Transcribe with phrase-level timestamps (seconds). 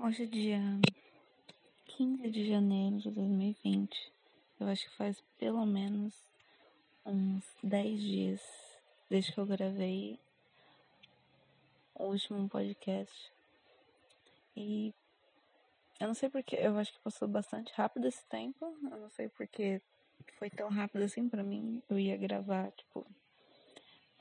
[0.00, 0.60] Hoje é dia
[1.86, 4.12] 15 de janeiro de 2020.
[4.60, 6.14] Eu acho que faz pelo menos
[7.04, 8.40] uns 10 dias
[9.10, 10.16] desde que eu gravei
[11.96, 13.32] o último podcast.
[14.56, 14.94] E
[15.98, 18.66] eu não sei porque, eu acho que passou bastante rápido esse tempo.
[18.84, 19.82] Eu não sei porque
[20.38, 21.82] foi tão rápido assim pra mim.
[21.90, 23.04] Eu ia gravar, tipo,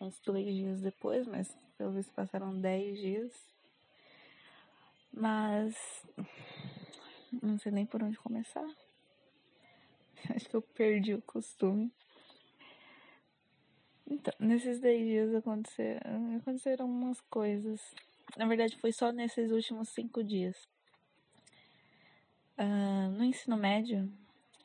[0.01, 3.56] uns dois dias depois, mas pelo visto passaram 10 dias.
[5.20, 5.75] Mas
[7.41, 8.68] não sei nem por onde começar.
[10.36, 11.91] Acho que eu perdi o costume.
[14.10, 17.82] Então, nesses 10 dias aconteceram, aconteceram umas coisas.
[18.38, 20.55] Na verdade, foi só nesses últimos 5 dias.
[22.57, 24.11] Uh, no ensino médio,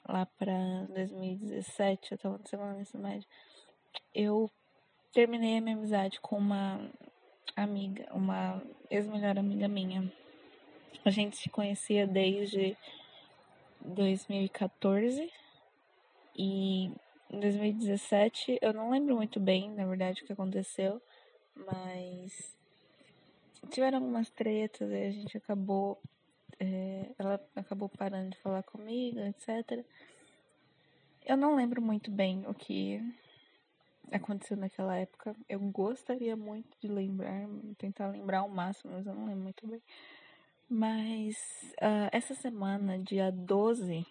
[0.07, 3.29] lá para 2017, eu tava no segundo ensino médio,
[4.15, 4.51] eu
[5.13, 6.91] terminei a minha amizade com uma
[7.57, 10.11] amiga, uma ex-melhor amiga minha.
[11.05, 12.77] A gente se conhecia desde
[13.81, 15.33] 2014
[16.37, 16.91] e
[17.31, 21.01] em 2017 eu não lembro muito bem, na verdade, o que aconteceu,
[21.57, 22.57] mas
[23.71, 26.01] tiveram algumas tretas e a gente acabou.
[26.61, 29.85] É, ela acabou parando de falar comigo, etc.
[31.25, 33.01] Eu não lembro muito bem o que
[34.11, 35.35] aconteceu naquela época.
[35.49, 39.81] Eu gostaria muito de lembrar, tentar lembrar o máximo, mas eu não lembro muito bem.
[40.75, 41.37] Mas
[41.83, 44.07] uh, essa semana, dia 12,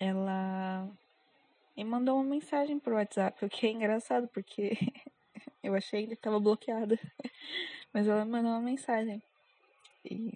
[0.00, 0.90] ela
[1.76, 4.76] me mandou uma mensagem pro WhatsApp, o que é engraçado, porque
[5.62, 6.98] eu achei que estava bloqueada.
[7.94, 9.22] Mas ela me mandou uma mensagem.
[10.04, 10.34] E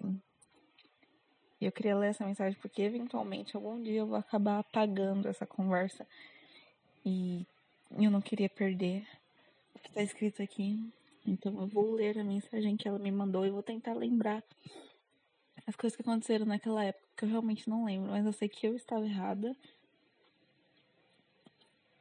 [1.59, 6.07] eu queria ler essa mensagem porque eventualmente algum dia eu vou acabar apagando essa conversa.
[7.05, 7.45] E
[7.91, 9.05] eu não queria perder
[9.75, 10.79] o que está escrito aqui.
[11.27, 14.41] Então eu vou ler a mensagem que ela me mandou e vou tentar lembrar
[15.65, 18.67] as coisas que aconteceram naquela época, que eu realmente não lembro, mas eu sei que
[18.67, 19.55] eu estava errada.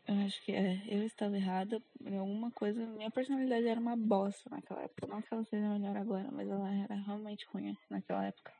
[0.07, 2.85] Eu acho que é, eu estava errada em alguma coisa.
[2.85, 5.07] Minha personalidade era uma bosta naquela época.
[5.07, 8.53] Não que ela seja melhor agora, mas ela era realmente ruim naquela época.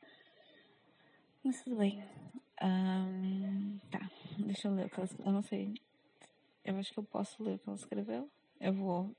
[1.43, 2.01] Mas tudo bem.
[2.61, 4.09] Um, tá,
[4.39, 5.73] deixa eu ler o que ela Eu não sei.
[6.63, 8.29] Eu acho que eu posso ler o que ela escreveu.
[8.61, 9.13] Eu vou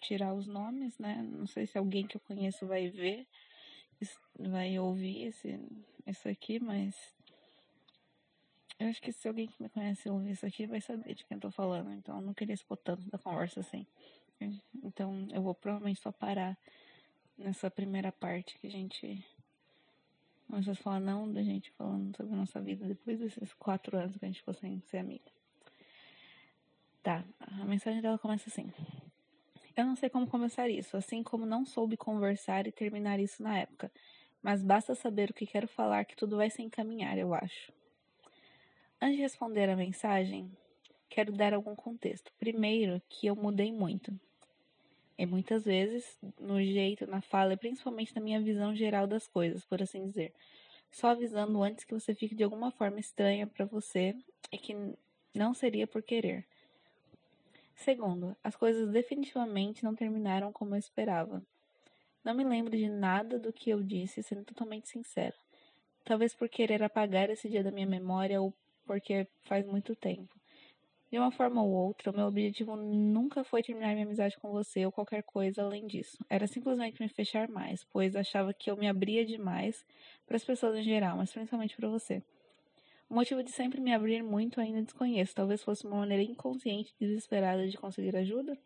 [0.00, 1.20] tirar os nomes, né?
[1.28, 3.26] Não sei se alguém que eu conheço vai ver
[4.38, 5.58] vai ouvir esse,
[6.06, 6.94] isso aqui, mas
[8.78, 11.36] eu acho que se alguém que me conhece ouvir isso aqui vai saber de quem
[11.36, 11.92] eu tô falando.
[11.92, 13.86] Então eu não queria expor tanto da conversa assim.
[14.82, 16.56] Então eu vou provavelmente só parar
[17.36, 19.24] nessa primeira parte que a gente
[20.46, 24.16] começou a falar não da gente falando sobre a nossa vida depois desses quatro anos
[24.16, 25.30] que a gente ficou sem ser amiga.
[27.02, 28.72] Tá, a mensagem dela começa assim.
[29.78, 33.60] Eu não sei como começar isso, assim como não soube conversar e terminar isso na
[33.60, 33.92] época.
[34.42, 37.72] Mas basta saber o que quero falar que tudo vai se encaminhar, eu acho.
[39.00, 40.50] Antes de responder a mensagem,
[41.08, 42.32] quero dar algum contexto.
[42.40, 44.12] Primeiro, que eu mudei muito.
[45.16, 49.64] E muitas vezes, no jeito, na fala e principalmente na minha visão geral das coisas,
[49.64, 50.34] por assim dizer.
[50.90, 54.16] Só avisando antes que você fique de alguma forma estranha para você
[54.50, 54.74] e que
[55.32, 56.44] não seria por querer.
[57.78, 61.40] Segundo, as coisas definitivamente não terminaram como eu esperava.
[62.24, 65.36] Não me lembro de nada do que eu disse, sendo totalmente sincero.
[66.04, 68.52] Talvez por querer apagar esse dia da minha memória ou
[68.84, 70.34] porque faz muito tempo.
[71.10, 74.84] De uma forma ou outra, o meu objetivo nunca foi terminar minha amizade com você
[74.84, 76.18] ou qualquer coisa além disso.
[76.28, 79.86] Era simplesmente me fechar mais, pois achava que eu me abria demais
[80.26, 82.24] para as pessoas em geral, mas principalmente para você.
[83.10, 85.34] O motivo de sempre me abrir muito ainda desconheço.
[85.34, 88.56] Talvez fosse uma maneira inconsciente e desesperada de conseguir ajuda.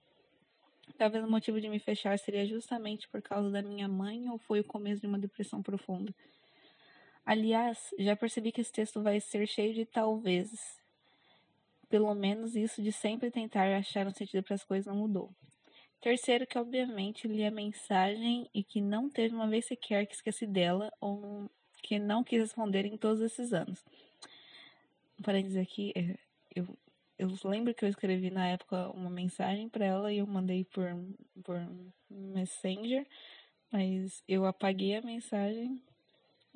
[0.99, 4.59] Talvez o motivo de me fechar seria justamente por causa da minha mãe ou foi
[4.59, 6.13] o começo de uma depressão profunda.
[7.25, 10.51] Aliás, já percebi que esse texto vai ser cheio de talvez.
[11.89, 15.31] Pelo menos isso de sempre tentar achar um sentido para as coisas não mudou.
[16.01, 20.49] Terceiro, que obviamente li a mensagem e que não teve uma vez sequer que esqueci
[20.49, 21.49] dela ou
[21.81, 23.85] que não quis responder em todos esses anos
[25.23, 26.17] parênteses aqui, é,
[26.55, 26.67] eu,
[27.19, 30.85] eu lembro que eu escrevi na época uma mensagem para ela e eu mandei por,
[31.45, 31.57] por
[32.11, 33.07] Messenger,
[33.71, 35.83] mas eu apaguei a mensagem,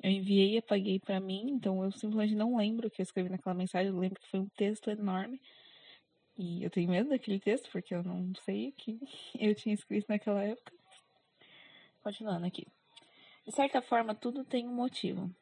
[0.03, 3.29] eu enviei e apaguei para mim, então eu simplesmente não lembro o que eu escrevi
[3.29, 5.41] naquela mensagem, eu lembro que foi um texto enorme.
[6.37, 8.99] E eu tenho medo daquele texto, porque eu não sei o que
[9.39, 10.71] eu tinha escrito naquela época.
[12.03, 12.67] Continuando aqui.
[13.43, 15.33] De certa forma, tudo tem um motivo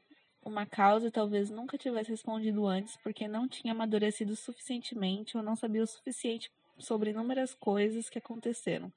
[0.45, 5.81] uma causa talvez nunca tivesse respondido antes porque não tinha amadurecido suficientemente ou não sabia
[5.81, 8.93] o suficiente sobre inúmeras coisas que aconteceram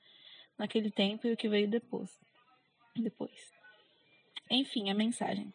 [0.59, 2.21] naquele tempo e o que veio depois.
[2.95, 3.51] Depois.
[4.51, 5.53] Enfim, a mensagem.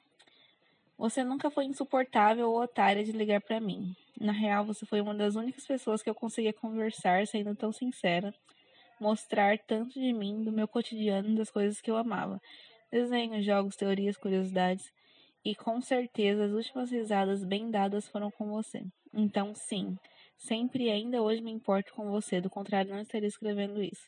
[0.97, 3.95] Você nunca foi insuportável ou otária de ligar para mim.
[4.19, 8.33] Na real, você foi uma das únicas pessoas que eu conseguia conversar sendo tão sincera,
[8.99, 12.41] mostrar tanto de mim, do meu cotidiano, das coisas que eu amava.
[12.91, 14.91] Desenhos, jogos, teorias, curiosidades.
[15.45, 18.85] E com certeza as últimas risadas bem dadas foram com você.
[19.13, 19.97] Então, sim,
[20.37, 24.07] sempre e ainda hoje me importo com você, do contrário, não estaria escrevendo isso.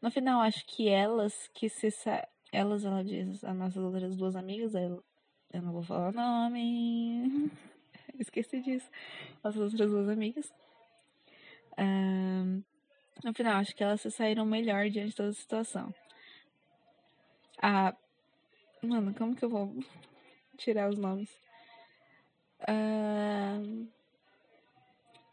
[0.00, 1.90] No final, acho que elas que se.
[1.90, 2.26] Sa...
[2.52, 5.04] Elas, ela diz, as nossas outras duas amigas, eu,
[5.52, 7.50] eu não vou falar o nome.
[8.18, 8.88] Esqueci disso.
[9.42, 10.52] As outras duas amigas.
[11.76, 12.62] Um,
[13.24, 15.92] no final, acho que elas se saíram melhor diante de toda a situação.
[17.60, 17.94] A.
[18.80, 19.74] Mano, como que eu vou
[20.58, 21.30] tirar os nomes?
[22.62, 23.88] Uh...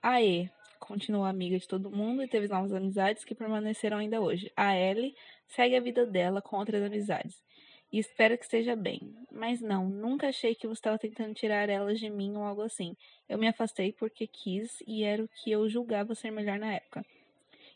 [0.02, 0.50] A E
[0.80, 4.52] continuou amiga de todo mundo e teve novas amizades que permaneceram ainda hoje.
[4.56, 5.16] A Ellie
[5.48, 7.44] segue a vida dela com outras amizades.
[7.92, 9.16] E espero que esteja bem.
[9.32, 12.96] Mas não, nunca achei que você estava tentando tirar elas de mim ou algo assim.
[13.28, 17.04] Eu me afastei porque quis e era o que eu julgava ser melhor na época.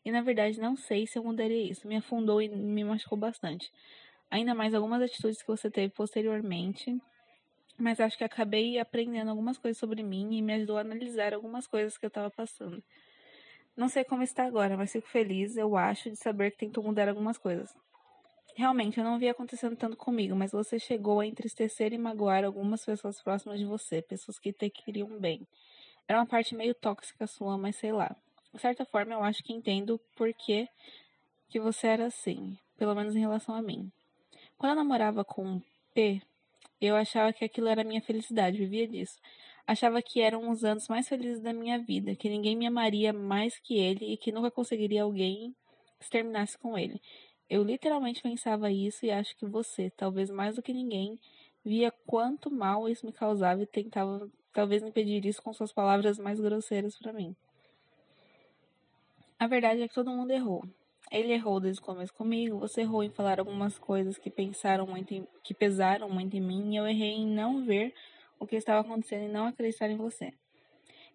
[0.05, 1.87] E na verdade não sei se eu mudaria isso.
[1.87, 3.71] Me afundou e me machucou bastante.
[4.29, 6.95] Ainda mais algumas atitudes que você teve posteriormente
[7.79, 11.65] mas acho que acabei aprendendo algumas coisas sobre mim e me ajudou a analisar algumas
[11.65, 12.83] coisas que eu estava passando.
[13.75, 17.07] Não sei como está agora, mas fico feliz, eu acho, de saber que tentou mudar
[17.07, 17.73] algumas coisas.
[18.55, 22.83] Realmente, eu não vi acontecendo tanto comigo, mas você chegou a entristecer e magoar algumas
[22.83, 25.47] pessoas próximas de você, pessoas que te queriam bem.
[26.07, 28.13] Era uma parte meio tóxica sua, mas sei lá.
[28.53, 30.67] De certa forma, eu acho que entendo por que,
[31.47, 33.89] que você era assim, pelo menos em relação a mim.
[34.57, 35.61] Quando eu namorava com
[35.93, 36.21] P,
[36.81, 39.19] eu achava que aquilo era minha felicidade, vivia disso.
[39.67, 43.59] Achava que eram os anos mais felizes da minha vida, que ninguém me amaria mais
[43.59, 45.55] que ele e que nunca conseguiria alguém
[45.99, 46.99] que terminasse com ele.
[47.49, 51.19] Eu literalmente pensava isso e acho que você, talvez mais do que ninguém,
[51.63, 56.39] via quanto mal isso me causava e tentava talvez impedir isso com suas palavras mais
[56.39, 57.35] grosseiras para mim.
[59.37, 60.63] A verdade é que todo mundo errou.
[61.11, 65.11] Ele errou desde o começo comigo, você errou em falar algumas coisas que pensaram muito
[65.13, 67.93] em, que pesaram muito em mim, e eu errei em não ver
[68.39, 70.31] o que estava acontecendo e não acreditar em você.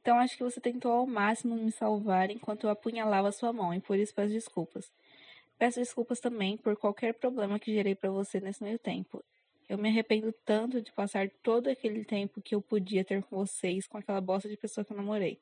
[0.00, 3.80] Então acho que você tentou ao máximo me salvar enquanto eu apunhalava sua mão, e
[3.80, 4.90] por isso peço desculpas.
[5.56, 9.22] Peço desculpas também por qualquer problema que gerei para você nesse meio tempo.
[9.68, 13.86] Eu me arrependo tanto de passar todo aquele tempo que eu podia ter com vocês,
[13.86, 15.38] com aquela bosta de pessoa que eu namorei.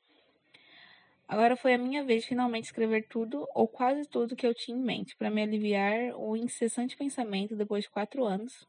[1.32, 4.76] Agora foi a minha vez de finalmente escrever tudo ou quase tudo que eu tinha
[4.76, 8.68] em mente, para me aliviar o incessante pensamento depois de quatro anos.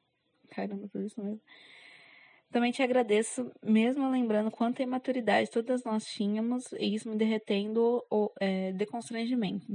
[0.49, 1.41] Caramba, tudo isso mesmo.
[2.49, 8.31] Também te agradeço, mesmo lembrando quanta imaturidade todas nós tínhamos, e isso me derretendo o
[8.39, 9.67] é, de constrangimento.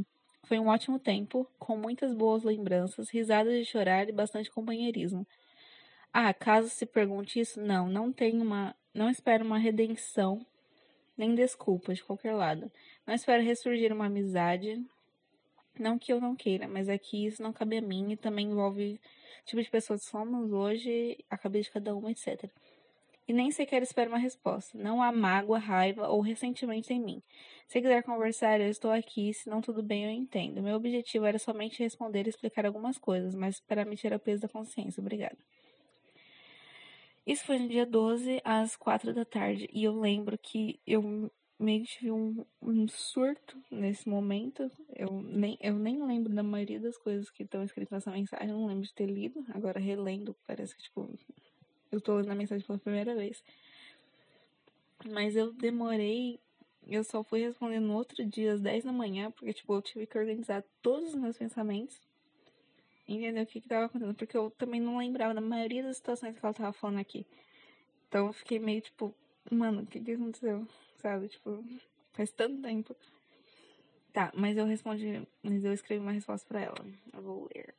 [0.45, 5.27] Foi um ótimo tempo, com muitas boas lembranças, risadas de chorar e bastante companheirismo.
[6.11, 8.75] Ah, caso se pergunte isso, não, não tenho uma.
[8.95, 10.41] Não espero uma redenção
[11.19, 12.71] nem desculpas de qualquer lado.
[13.07, 14.83] Não espero ressurgir uma amizade.
[15.79, 18.47] Não que eu não queira, mas é que isso não cabe a mim e também
[18.47, 18.99] envolve
[19.43, 22.51] o tipo de pessoas que somos hoje, a cabeça de cada uma, etc.
[23.27, 24.79] E nem sequer espero uma resposta.
[24.79, 27.23] Não há mágoa, raiva ou ressentimento em mim.
[27.67, 29.35] Se quiser conversar, eu estou aqui.
[29.35, 30.63] Se não, tudo bem, eu entendo.
[30.63, 34.49] Meu objetivo era somente responder e explicar algumas coisas, mas para me tirar peso da
[34.49, 35.01] consciência.
[35.01, 35.37] Obrigada.
[37.29, 39.69] Isso foi no dia 12, às 4 da tarde.
[39.71, 44.73] E eu lembro que eu meio que tive um, um surto nesse momento.
[44.97, 48.49] Eu nem, eu nem lembro da maioria das coisas que estão escritas nessa mensagem.
[48.49, 49.45] Eu não lembro de ter lido.
[49.51, 51.07] Agora, relendo, parece que, tipo,
[51.93, 53.45] eu tô lendo a mensagem pela primeira vez.
[55.11, 56.41] Mas eu demorei.
[56.87, 60.07] Eu só fui responder no outro dia, às 10 da manhã, porque, tipo, eu tive
[60.07, 62.01] que organizar todos os meus pensamentos
[63.09, 66.39] entender o que que tava acontecendo, porque eu também não lembrava da maioria das situações
[66.39, 67.27] que ela tava falando aqui.
[68.09, 69.15] Então eu fiquei meio tipo,
[69.51, 70.67] mano, o que que aconteceu?
[70.97, 71.29] Sabe?
[71.29, 71.65] Tipo,
[72.13, 72.97] faz tanto tempo.
[74.13, 76.87] Tá, mas eu respondi, mas eu escrevi uma resposta pra ela.
[77.13, 77.75] Eu vou ler.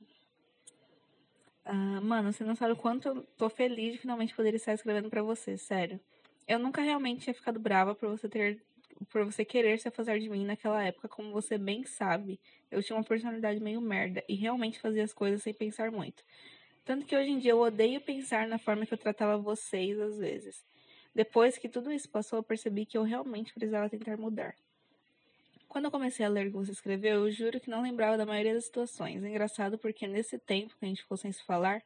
[1.65, 5.09] Uh, mano, você não sabe o quanto eu tô feliz de finalmente poder estar escrevendo
[5.09, 5.99] para você, sério.
[6.47, 8.59] Eu nunca realmente tinha ficado brava por você ter
[9.05, 12.39] por você querer se afastar de mim naquela época, como você bem sabe,
[12.69, 16.23] eu tinha uma personalidade meio merda e realmente fazia as coisas sem pensar muito.
[16.83, 20.17] Tanto que hoje em dia eu odeio pensar na forma que eu tratava vocês às
[20.17, 20.65] vezes.
[21.13, 24.55] Depois que tudo isso passou, eu percebi que eu realmente precisava tentar mudar.
[25.67, 28.25] Quando eu comecei a ler o que você escreveu, eu juro que não lembrava da
[28.25, 29.23] maioria das situações.
[29.23, 31.83] Engraçado porque nesse tempo que a gente ficou sem se falar,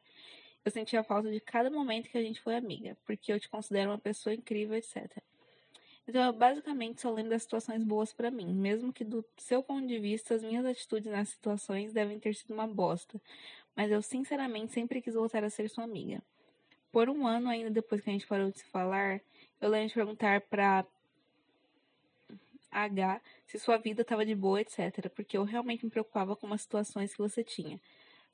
[0.64, 3.90] eu sentia falta de cada momento que a gente foi amiga, porque eu te considero
[3.90, 5.22] uma pessoa incrível, etc.
[6.06, 9.86] Então, eu basicamente só lembro das situações boas para mim, mesmo que do seu ponto
[9.86, 13.20] de vista as minhas atitudes nas situações devem ter sido uma bosta.
[13.76, 16.22] mas eu sinceramente sempre quis voltar a ser sua amiga.
[16.92, 19.20] Por um ano ainda depois que a gente parou de se falar,
[19.60, 20.86] eu lembro de perguntar pra
[22.70, 25.08] H se sua vida estava de boa, etc.
[25.10, 27.80] Porque eu realmente me preocupava com as situações que você tinha.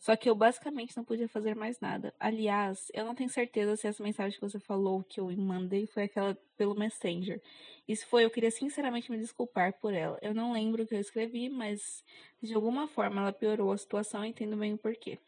[0.00, 2.14] Só que eu basicamente não podia fazer mais nada.
[2.19, 6.04] Aliás, eu não tenho certeza se essa mensagem que você falou que eu mandei foi
[6.04, 7.38] aquela pelo Messenger.
[7.87, 10.19] Se foi, eu queria sinceramente me desculpar por ela.
[10.23, 12.02] Eu não lembro o que eu escrevi, mas
[12.42, 15.19] de alguma forma ela piorou a situação e entendo bem o porquê.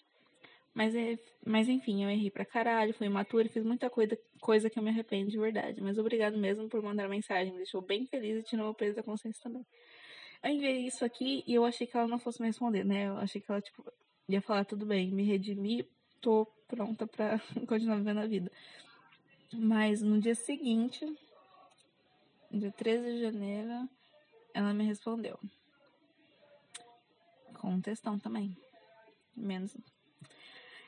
[0.72, 4.78] Mas, é, mas enfim, eu errei pra caralho, fui imatura fiz muita coisa, coisa que
[4.78, 5.82] eu me arrependo de verdade.
[5.82, 9.02] Mas obrigado mesmo por mandar mensagem, me deixou bem feliz e tirou meu peso da
[9.02, 9.66] consciência também.
[10.42, 13.08] Eu enviei isso aqui e eu achei que ela não fosse me responder, né?
[13.08, 13.84] Eu achei que ela, tipo,
[14.28, 15.88] ia falar tudo bem, me redimi,
[16.20, 18.50] tô pronta pra continuar vivendo a vida.
[19.52, 21.04] Mas no dia seguinte,
[22.50, 23.88] dia 13 de janeiro,
[24.54, 25.38] ela me respondeu.
[27.60, 28.56] Com um textão também.
[29.36, 29.76] Menos.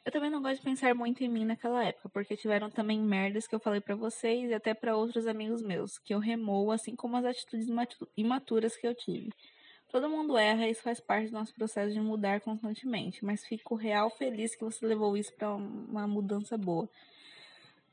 [0.05, 3.47] Eu também não gosto de pensar muito em mim naquela época, porque tiveram também merdas
[3.47, 6.95] que eu falei para vocês e até para outros amigos meus, que eu remoo, assim
[6.95, 7.69] como as atitudes
[8.15, 9.31] imaturas que eu tive.
[9.95, 13.77] Todo mundo erra e isso faz parte do nosso processo de mudar constantemente, mas fico
[13.77, 16.89] real feliz que você levou isso para uma mudança boa.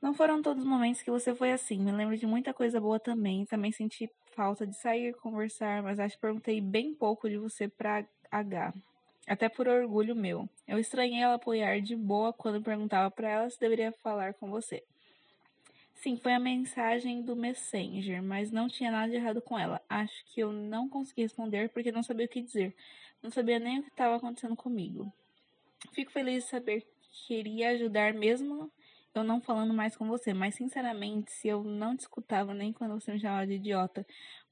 [0.02, 3.00] Não foram todos os momentos que você foi assim, me lembro de muita coisa boa
[3.00, 3.46] também.
[3.46, 8.04] Também senti falta de sair, conversar, mas acho que perguntei bem pouco de você pra
[8.32, 8.74] H.
[9.28, 10.50] Até por orgulho meu.
[10.68, 14.84] Eu estranhei ela apoiar de boa quando perguntava para ela se deveria falar com você.
[16.02, 19.80] Sim, foi a mensagem do Messenger, mas não tinha nada de errado com ela.
[19.88, 22.76] Acho que eu não consegui responder porque não sabia o que dizer.
[23.22, 25.14] Não sabia nem o que estava acontecendo comigo.
[25.94, 28.72] Fico feliz de saber que queria ajudar mesmo
[29.14, 33.00] eu não falando mais com você, mas sinceramente, se eu não te escutava nem quando
[33.00, 34.04] você me chamava de idiota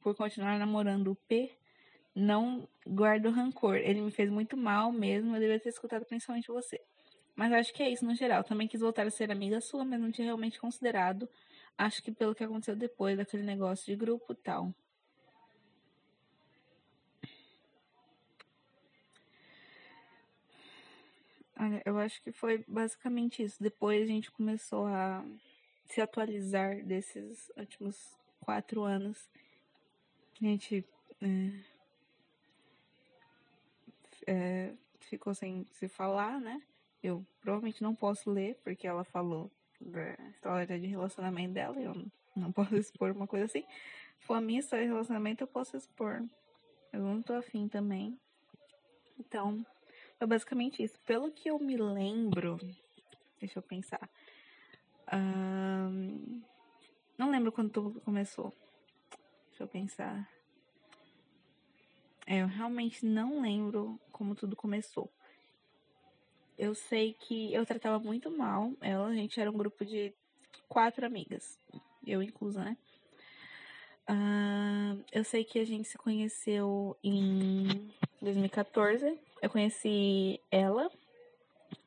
[0.01, 1.57] por continuar namorando o P,
[2.13, 3.77] não guardo rancor.
[3.77, 6.79] Ele me fez muito mal mesmo, eu deveria ter escutado principalmente você.
[7.39, 8.43] Mas acho que é isso no geral.
[8.43, 11.29] Também quis voltar a ser amiga sua, mas não tinha realmente considerado.
[11.77, 14.75] Acho que pelo que aconteceu depois daquele negócio de grupo tal.
[21.57, 23.63] Olha, eu acho que foi basicamente isso.
[23.63, 25.23] Depois a gente começou a
[25.85, 29.29] se atualizar desses últimos quatro anos.
[30.41, 30.85] A gente
[31.21, 31.51] é,
[34.27, 36.61] é, ficou sem se falar, né?
[37.01, 42.51] Eu provavelmente não posso ler, porque ela falou da história de relacionamento dela, eu não
[42.51, 43.63] posso expor uma coisa assim.
[44.19, 46.23] Se for a minha história de relacionamento, eu posso expor.
[46.91, 48.19] Eu não tô afim também.
[49.17, 49.65] Então,
[50.17, 50.99] foi basicamente isso.
[51.01, 52.59] Pelo que eu me lembro,
[53.39, 54.09] deixa eu pensar.
[55.13, 56.41] Um,
[57.17, 58.53] não lembro quando tudo começou.
[59.49, 60.29] Deixa eu pensar.
[62.27, 65.09] É, eu realmente não lembro como tudo começou
[66.59, 69.07] eu sei que eu tratava muito mal ela.
[69.07, 70.13] A gente era um grupo de
[70.67, 71.57] quatro amigas,
[72.05, 72.77] eu inclusa, né?
[74.09, 77.89] Uh, eu sei que a gente se conheceu em
[78.21, 79.17] 2014.
[79.41, 80.91] Eu conheci ela,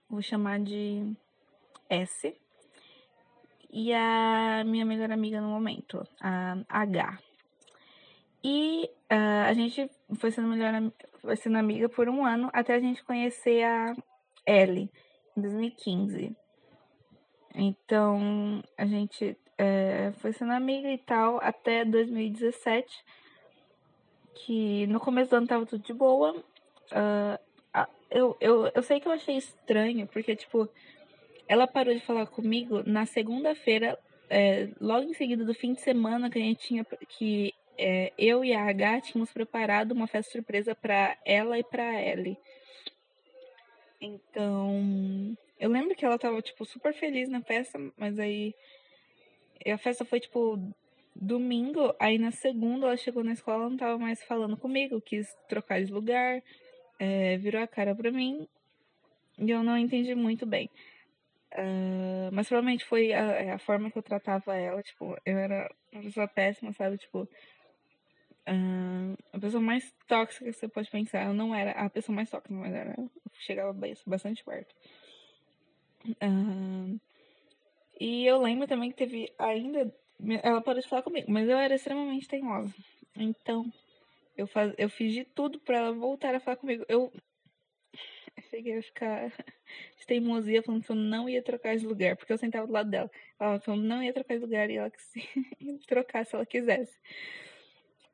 [0.08, 1.12] vou chamar de
[1.90, 2.34] S.
[3.70, 7.18] E a minha melhor amiga no momento, a H.
[8.44, 10.72] E uh, a gente foi sendo melhor
[11.20, 13.94] foi sendo amiga por um ano até a gente conhecer a
[14.46, 14.90] L,
[15.36, 16.36] em 2015.
[17.54, 23.04] Então, a gente é, foi sendo amiga e tal até 2017.
[24.34, 26.32] Que no começo do ano tava tudo de boa.
[26.90, 27.52] Uh,
[28.10, 30.68] eu, eu, eu sei que eu achei estranho, porque, tipo,
[31.48, 36.30] ela parou de falar comigo na segunda-feira, é, logo em seguida do fim de semana
[36.30, 36.84] que a gente tinha.
[37.08, 42.02] que é, eu e a H tínhamos preparado uma festa surpresa para ela e para
[42.02, 42.36] Ellie.
[44.04, 48.52] Então, eu lembro que ela tava, tipo, super feliz na festa, mas aí
[49.64, 50.58] a festa foi, tipo,
[51.14, 55.80] domingo, aí na segunda ela chegou na escola, não tava mais falando comigo, quis trocar
[55.84, 56.42] de lugar,
[56.98, 58.48] é, virou a cara pra mim,
[59.38, 60.68] e eu não entendi muito bem.
[61.52, 66.02] Uh, mas provavelmente foi a, a, forma que eu tratava ela, tipo, eu era uma
[66.02, 67.28] pessoa péssima, sabe, tipo,
[68.48, 71.26] Uh, a pessoa mais tóxica que você pode pensar.
[71.26, 72.94] Eu não era a pessoa mais tóxica, mas era.
[72.98, 74.74] Eu chegava bastante perto.
[76.04, 77.00] Uh,
[78.00, 79.94] e eu lembro também que teve ainda.
[80.42, 82.74] Ela parou de falar comigo, mas eu era extremamente teimosa.
[83.16, 83.70] Então,
[84.36, 86.84] eu, faz, eu fiz de tudo pra ela voltar a falar comigo.
[86.88, 87.12] Eu
[88.50, 89.28] cheguei a ficar
[89.98, 92.90] de teimosia falando que eu não ia trocar de lugar, porque eu sentava do lado
[92.90, 93.10] dela.
[93.38, 95.28] Ela falava que eu não ia trocar de lugar e ela que se
[95.86, 96.98] trocar se ela quisesse.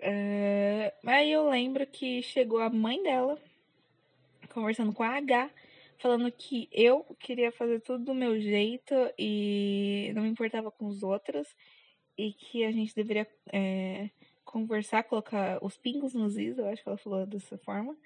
[0.00, 3.38] Uh, aí eu lembro que chegou a mãe dela
[4.48, 5.50] conversando com a H,
[5.98, 11.02] falando que eu queria fazer tudo do meu jeito e não me importava com os
[11.02, 11.48] outros
[12.16, 14.10] e que a gente deveria é,
[14.44, 17.96] conversar, colocar os pingos nos is, eu acho que ela falou dessa forma.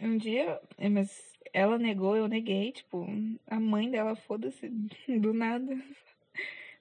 [0.00, 3.06] Um dia, é, mas ela negou, eu neguei, tipo,
[3.46, 4.68] a mãe dela, foda-se,
[5.08, 5.80] do nada.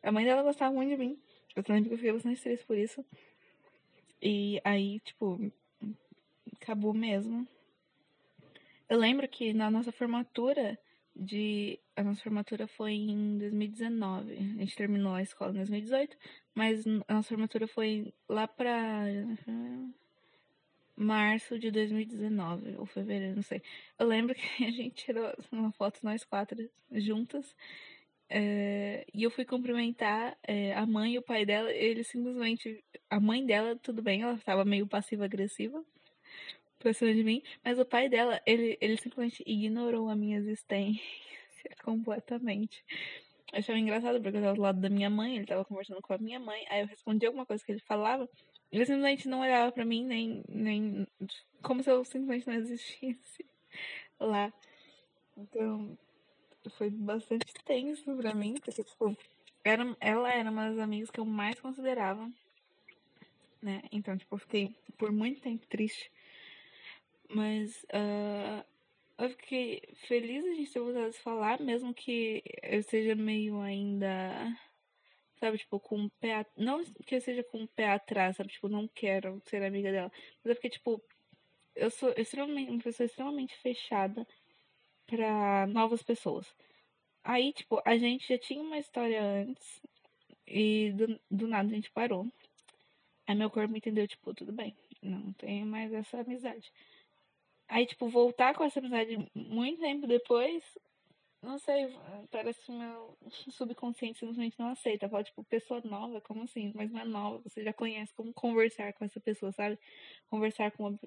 [0.02, 1.20] A mãe dela gostava muito de mim.
[1.56, 3.06] Eu lembro que eu fiquei bastante triste por isso.
[4.22, 5.52] E aí, tipo,
[6.54, 7.48] acabou mesmo.
[8.88, 10.78] Eu lembro que na nossa formatura
[11.16, 11.80] de.
[11.96, 14.34] A nossa formatura foi em 2019.
[14.34, 16.18] A gente terminou a escola em 2018,
[16.54, 19.06] mas a nossa formatura foi lá pra
[20.96, 23.62] março de 2019, ou fevereiro, não sei.
[23.98, 27.56] Eu lembro que a gente tirou uma foto nós quatro juntas.
[28.34, 31.70] É, e eu fui cumprimentar é, a mãe e o pai dela.
[31.70, 32.82] Ele simplesmente.
[33.10, 35.84] A mãe dela, tudo bem, ela estava meio passiva-agressiva
[36.80, 37.44] pra cima de mim.
[37.64, 41.02] Mas o pai dela, ele, ele simplesmente ignorou a minha existência
[41.84, 42.86] completamente.
[43.52, 46.14] Eu achava engraçado porque eu tava do lado da minha mãe, ele tava conversando com
[46.14, 46.66] a minha mãe.
[46.70, 48.30] Aí eu respondi alguma coisa que ele falava.
[48.72, 50.42] Ele simplesmente não olhava pra mim, nem.
[50.48, 51.06] nem
[51.62, 53.46] como se eu simplesmente não existisse
[54.18, 54.54] lá.
[55.38, 55.98] Então,
[56.70, 59.18] foi bastante tenso pra mim, porque, tipo,
[59.64, 62.30] era, ela era uma das amigas que eu mais considerava,
[63.62, 63.82] né?
[63.92, 66.12] Então, tipo, eu fiquei por muito tempo triste.
[67.30, 68.66] Mas uh,
[69.18, 74.58] eu fiquei feliz a gente ter voltado a falar, mesmo que eu seja meio ainda,
[75.40, 76.46] sabe, tipo, com o pé.
[76.58, 80.12] Não que eu seja com o pé atrás, sabe, tipo, não quero ser amiga dela.
[80.44, 81.02] Mas é porque, tipo,
[81.76, 84.28] eu sou extremamente, uma pessoa extremamente fechada
[85.12, 86.48] para novas pessoas.
[87.24, 89.82] Aí, tipo, a gente já tinha uma história antes
[90.48, 92.26] e do, do nada a gente parou.
[93.28, 96.72] Aí meu corpo entendeu, tipo, tudo bem, não tem mais essa amizade.
[97.68, 100.64] Aí, tipo, voltar com essa amizade muito tempo depois,
[101.42, 101.94] não sei,
[102.30, 103.18] parece que meu
[103.52, 105.10] subconsciente simplesmente não aceita.
[105.10, 106.72] Fala, tipo, pessoa nova, como assim?
[106.74, 109.78] Mas não é nova, você já conhece como conversar com essa pessoa, sabe?
[110.30, 111.00] Conversar com uma,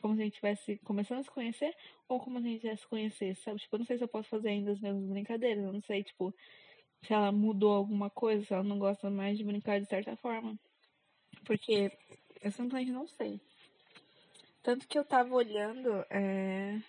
[0.00, 1.74] como se a gente estivesse começando a se conhecer
[2.08, 3.58] ou como a gente já se conhecesse, sabe?
[3.58, 6.04] Tipo, eu não sei se eu posso fazer ainda as mesmas brincadeiras, eu não sei,
[6.04, 6.34] tipo,
[7.02, 10.58] se ela mudou alguma coisa, se ela não gosta mais de brincar de certa forma.
[11.44, 11.90] Porque
[12.42, 13.40] eu simplesmente não sei.
[14.62, 16.80] Tanto que eu tava olhando, é...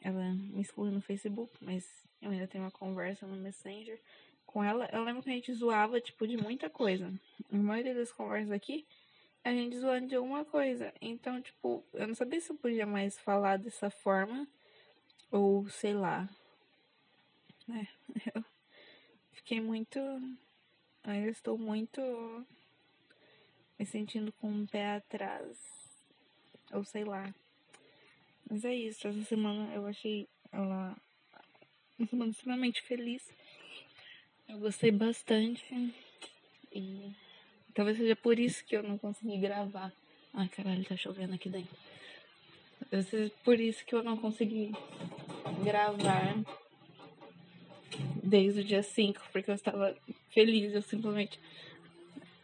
[0.00, 1.84] ela me excluiu no Facebook, mas
[2.22, 4.00] eu ainda tenho uma conversa no Messenger
[4.46, 4.88] com ela.
[4.92, 7.12] Eu lembro que a gente zoava, tipo, de muita coisa.
[7.52, 8.86] A maioria das conversas aqui
[9.42, 10.92] a gente zoando de alguma coisa.
[11.00, 14.46] Então, tipo, eu não sabia se eu podia mais falar dessa forma.
[15.30, 16.28] Ou sei lá.
[17.66, 17.86] Né?
[18.34, 18.44] Eu
[19.32, 19.98] fiquei muito.
[21.04, 22.00] Ainda estou muito
[23.78, 25.56] me sentindo com um pé atrás.
[26.72, 27.32] Ou sei lá.
[28.50, 29.06] Mas é isso.
[29.06, 30.96] Essa semana eu achei ela
[31.96, 33.32] uma semana extremamente feliz.
[34.48, 35.94] Eu gostei bastante.
[36.72, 37.14] E
[37.74, 39.92] Talvez seja por isso que eu não consegui gravar.
[40.34, 41.76] Ai, caralho, tá chovendo aqui dentro.
[42.80, 44.72] Talvez seja por isso que eu não consegui
[45.62, 46.34] gravar
[48.22, 49.96] desde o dia 5, porque eu estava
[50.30, 51.38] feliz, eu simplesmente.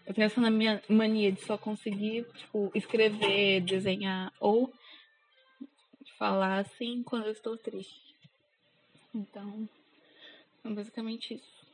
[0.06, 4.72] Eu penso na minha mania de só conseguir, tipo, escrever, desenhar ou
[6.16, 8.14] falar assim quando eu estou triste.
[9.12, 9.68] Então,
[10.64, 11.65] é basicamente isso.